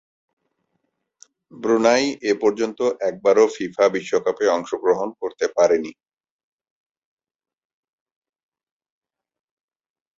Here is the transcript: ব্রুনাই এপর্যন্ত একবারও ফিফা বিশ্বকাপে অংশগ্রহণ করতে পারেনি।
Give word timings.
ব্রুনাই 1.53 2.03
এপর্যন্ত 2.33 2.79
একবারও 3.09 3.45
ফিফা 3.55 3.85
বিশ্বকাপে 3.95 4.45
অংশগ্রহণ 4.49 5.09
করতে 5.21 5.45
পারেনি। 5.57 5.91